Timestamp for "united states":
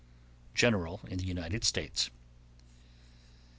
1.27-2.09